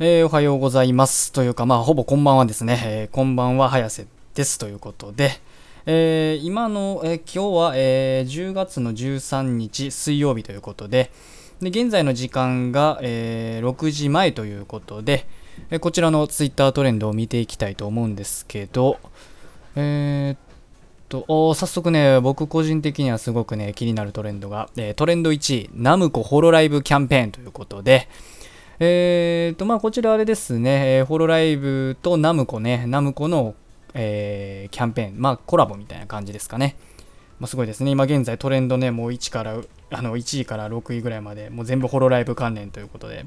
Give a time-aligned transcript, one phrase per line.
[0.00, 1.30] えー、おはようございます。
[1.30, 2.82] というか、まあ、ほぼこんばんはですね。
[2.84, 4.58] えー、こんばんは、早瀬です。
[4.58, 5.38] ということで、
[5.86, 11.12] えー、今の、え今日は、え10月の13日水曜日ということで、
[11.60, 15.28] で現在の時間が、え6時前ということで、
[15.70, 18.98] えこちらのツイッタートレンドを見ていきたいと思うんですけど、
[19.76, 20.38] えっ
[21.08, 28.08] と早速ね、僕個人的にはすごくね、気になるトレンドが、えトレンド1位、ナムコホロライブキャンペーンということで、
[28.80, 33.54] えーと、まあ、こちらあれですね、えー、ホロライブとナムコね、ナムコの、
[33.94, 36.76] えー、キャンペーン、まあ、コラボみたいな感じですかね。
[37.38, 37.90] まあ、すごいですね。
[37.90, 39.60] 今現在トレンドね、もう1から、
[39.90, 43.24] あの、1位から6位ぐらいまで、もう全部ホロライブ関連ということで。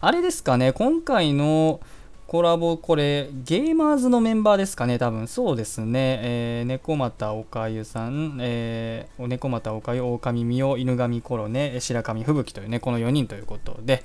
[0.00, 1.80] あれですかね、今回の、
[2.26, 5.28] コラボ、これ、ゲーマーズのメンバーですかね、多分。
[5.28, 6.18] そうですね。
[6.22, 14.02] えー、猫又おかゆさん、えー、猫又おかゆ、狼みお、犬神コロネ、白神吹雪というね、この4人ということで、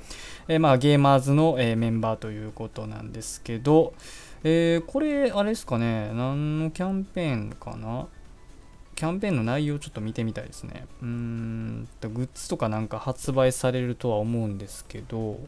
[0.47, 3.95] えー、まあ、ゲーマーズの、えー、メンバーということなんですけど、
[4.43, 8.07] えー、これ、あれですかね、何のキャンペーンかな？
[8.93, 10.85] キャンペーンの内容ちょっと見てみたいですね。
[11.01, 15.39] うーんグッズとかなんか発売されるとは思うんですけど、ほ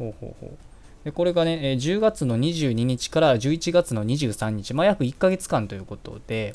[0.00, 0.71] うほうほう。
[1.04, 6.54] でこれがね、10月の22日から11月の23日、まあ、約1ヶ月間ということで、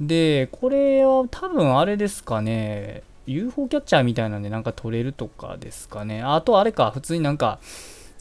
[0.00, 6.22] で、これは多分あれですかね、UFO キャッチャーみたいなんでなんか撮れるとかですかね。
[6.22, 7.58] あとあれか、普通になんか、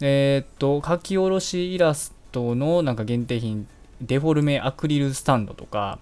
[0.02, 3.68] えー、っと、書き下ろしイラストのなんか限定品、
[4.02, 6.00] デフォルメアクリルスタンドとか、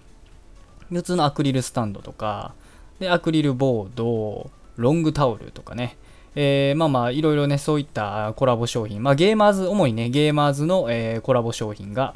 [0.90, 2.54] 普通のアクリルスタンドとか、
[2.98, 5.96] で、アクリルボード、ロングタオルとかね、
[6.34, 12.14] えー、まあまあいろいろねそういったコラボ商品、まあ、ゲーマーズ主にねゲーマーズの、えー、コラボ商品が、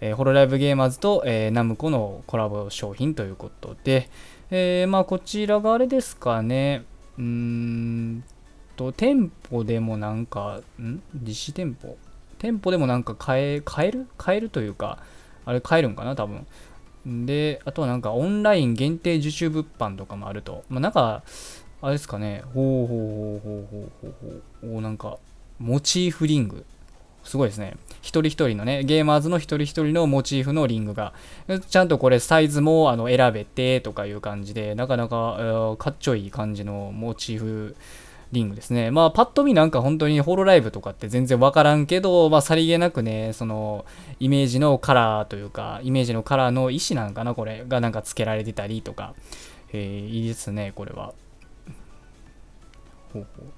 [0.00, 4.08] えー、ホロライブゲーマーズと、え、ナムコのコラボ商品ということで、
[4.50, 6.84] え、まあこちらがあれですかね。
[7.18, 8.24] うーん
[8.76, 11.02] と店舗でもなんかん？
[11.14, 11.96] 実施店舗？
[12.38, 14.06] 店舗でもなんか買え買える？
[14.16, 15.00] 買えるというか
[15.44, 16.46] あれ買えるんかな多分。
[17.26, 20.62] であとはなんかオンライン限定受注物販とかもあると。
[20.68, 21.24] まあなんか
[21.80, 25.18] あれですかね、ほうほうほうほうほうほうほう、おなんか、
[25.58, 26.64] モチーフリング。
[27.24, 27.76] すごいですね。
[28.00, 31.12] 一人一人のね、ゲーマーズの一人一人のモチーフのリングが、
[31.68, 37.76] ちゃんとこれサイズもあの選べてとかいう感じで、なかなかかっちょいい感じのモチーフ
[38.32, 38.90] リングですね。
[38.90, 43.84] まあ、パッと見なんか本当にホロライブとかって全然わからんけど、まあ、さりげなくね、その、
[44.20, 49.14] イメージのカラーというか、イメージのカラーの石なんかな、これがなんか付けられてたりとか、
[49.72, 51.12] えー、いいですね、これは。
[53.12, 53.57] ほうほう。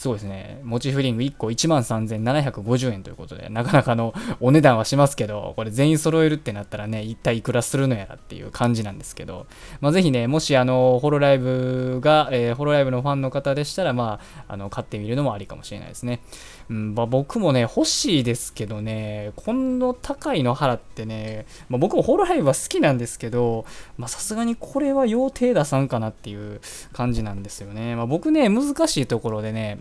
[0.00, 0.62] すごいですね。
[0.64, 9.46] モチーフリング1個13,750円ということで、なかなかのお値段はしますけど、これ全員揃えるってなったらね、一体いくらするのやらっていう感じなんですけど、
[9.82, 16.22] まあ、ぜひね、もしあの、ホロライブが、えー、ホロライブのファンの方でしたら、まあ、あの、買ってみるのもありかもしれないですね。
[16.70, 23.66] うんまあ、僕もね、欲しいですけどね、この高いの払ってね、まあ、僕もホロライブは好きなんですけど、
[23.98, 26.62] まさすがにこれは要定出さんかなっていう
[26.94, 27.96] 感じなんですよね。
[27.96, 29.78] ま、僕ね、難しいところでね、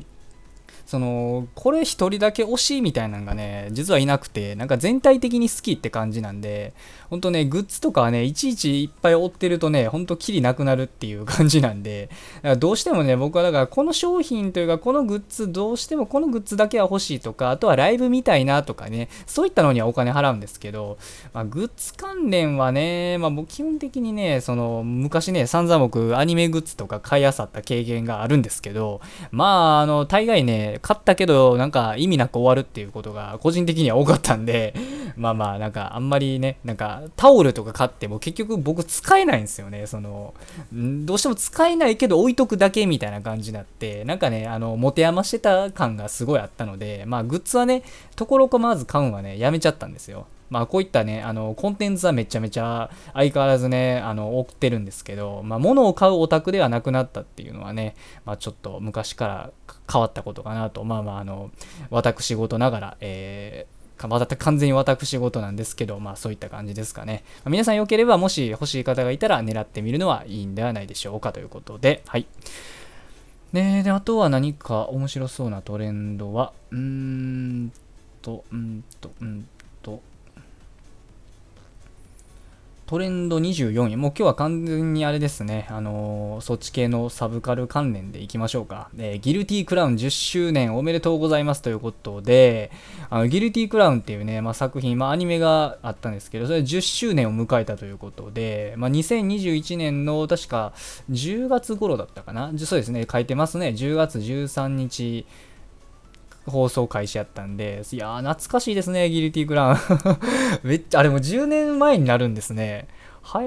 [0.85, 6.73] そのこれ一人だけ推しいみたいなのがね実はいなくてなんか全体的に好きって感じなんで
[7.09, 20.97] ほんとねグッズとかはねいちいちいっぱい追ってるとねほんとキリなくなるっていう感じなんでだからどうしてもね僕はだからこの商品というかこのグッズどうしてもこのグッズだけは欲しいとかあとはライブ見たいなとかねそういったのにはお金払うんですけど、
[21.33, 29.01] まあ、グッズ関連はね、まあ、僕基本的にねその昔ね散々僕アニメグッズとか買いあさった経験があるんですけど
[29.31, 34.73] まああの大概ね勝ったけど、なんか意味なく終わるっていうことが個人的には多かったんで、
[35.17, 39.87] まあまあ、なんかあんまりね、なんかタオルとか買っても結局僕使えないんですよね。
[39.87, 40.33] その、
[40.71, 47.83] どうしても使えないけど置いとくだけみたいな感じになって、なんかね、あの、持て余してた感がすごいあったので、まあグッズはね、
[48.15, 50.25] ところこまず買うんはね、やめちゃったんですよ。
[50.49, 59.51] まあこういったね、あの、コンテンツはめちゃめちゃ相変わらずね、あの、送ってるんですけど、まあ物を買うオタクではなくなったっていうのはね、まあちょっと昔から
[59.91, 61.51] 変わったことかなと、まあまああの、
[61.89, 67.23] 私事ながら、えーまた完全に私事なんですけど、まあそういった感じですかね。
[67.43, 72.25] ま、皆さんよければ、もし欲しい方がいたら狙ってみるのはいいんではないでしょうかということで、はい。
[73.51, 77.71] ねで、あとは何か面白そうなトレンドは、うーん
[78.21, 79.58] と、うんと、うんと、
[82.89, 83.95] トレンド24位。
[83.97, 85.67] もう今日は完全にあれですね。
[85.69, 88.89] あのー、そっち系のサブカル関連でいきましょうか。
[88.97, 92.71] えー、ギルティークラウン10周年おめでとうございますということで、
[93.11, 100.73] あのギルティークラウンっていうね、まあ、作品、まあ、アニメがあったんですけど、それ10周年を迎えたということで、まあ、2021年の確か
[101.11, 102.51] 10月頃だったかな？
[102.57, 103.67] そうですね、書いてますね。
[103.67, 105.27] 10月13日
[106.49, 109.77] 放送開始やったんで、いやー、懐かしいですね、ギルティクラウン。
[110.63, 112.87] めっちゃ、あれも10年前になるんですね。
[113.21, 113.45] はえ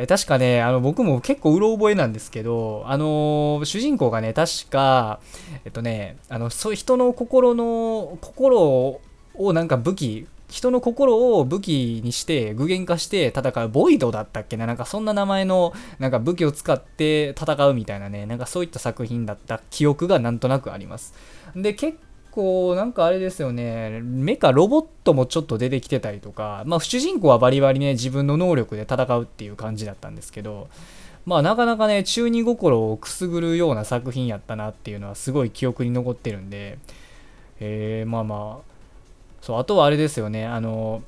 [0.00, 0.06] ー。
[0.08, 5.20] 確かね、あの僕も結構うろ覚えなんですけど、あのー、主人公がね、確か、
[5.64, 9.00] えっとね、あのそういう人の心の、心
[9.36, 18.24] をなんか武器、人の心を武器にして具現化して戦うボイドだったっけななんかそんな名前のなんか武器を使って戦うみたいなね。
[18.24, 21.12] なんかそういった作品だった記憶がなんとなくあります。
[21.56, 21.98] で結
[22.30, 24.00] 構なんかあれですよね。
[24.00, 26.62] メカロボットもちょっと出てきてたりとか。
[26.66, 30.68] まあ主人公はバリバリね自分の能力で戦うっていう感じだったんですけど。
[31.26, 36.78] まあなかなかね中二心をくすぐるような作品やったなっていうのはすごい記憶に残ってるんで。
[37.58, 38.73] えー、まあまあ
[39.44, 41.02] そうあとはあれですよねあの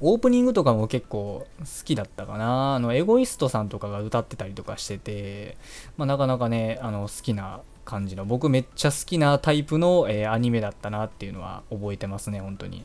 [0.00, 2.76] オープニングとかも結構好きだったかな。
[2.76, 5.56] あのエゴイストさんとかが歌ってたりとかしてて、
[5.96, 12.84] まあ、なかなかねあの好きな感じの僕めっちゃ好きなタイプの、えー、アニメだったなっていうのは覚えてますね本当に。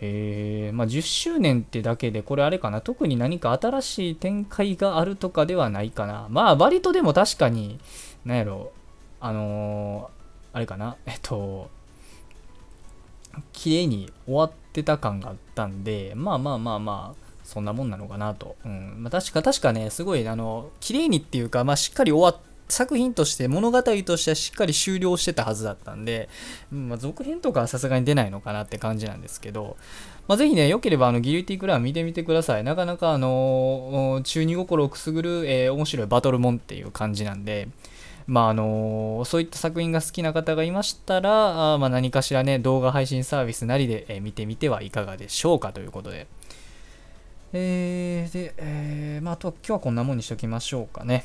[0.00, 6.26] えー、まあ、10周年ってだけでこれあれかな特に何か新しい展開があるとかではないかな。
[6.30, 7.78] まあ割とでも確かに
[8.24, 8.72] 何やろ
[9.20, 11.70] あのー、あれかなえっと
[13.52, 18.56] 綺麗に終わってた感があったんで、まあまあまあまあ、そんなもんなのかなと。
[18.64, 18.96] うん。
[18.98, 26.28] まあ、確か、確かね、すごい、あの、綺麗にっていうか、まあしっかり終わっ作品として物語としてはしっかり終了してたはずだったんで、
[26.70, 29.76] まあ、続編とかはさすがに出ないのかなって感じなんですけど、
[30.26, 32.64] まあ、ぜひね、良ければあのギルティクラウン見てみてください。
[32.64, 37.68] なかなかあの中二心をくすぐる、えー、面白いバトルモンっていう感じなんで、
[38.26, 46.26] まああのそういった作品が好きな方がいましたら、あまあ、何かしらね、動画配信サービスなりで、え見てみてはいかがでしょうかということで。
[47.52, 51.24] えー、で、えー、まあ、あとは今日はこんなもんにしときましょうかね。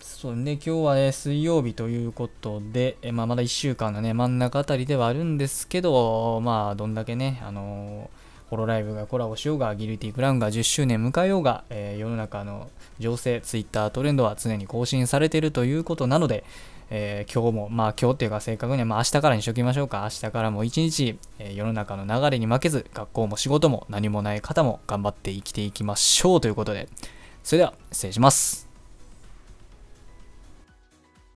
[0.00, 12.68] そうね、今日はね、水曜日ということで、えまあ、まだ1週間のね、真ん中あたりではあるんですけど、まあ、どんだけね、あのーホロライブがコラボしようが、ギルティクラウンが10周年迎えようが、えー、世の中の
[12.98, 16.44] 情勢、ツイッタートレンドは常に更新されているということなので、
[16.90, 20.02] えー、今日も、まあ今日っていうか正確には、まあ明日からにしときましょうか。
[20.02, 26.90] 明日からも一日、えー、世の中の流れに負けず、学校も仕事も何もない方も頑張って生きていきましょうということで、
[27.42, 28.71] それでは失礼します。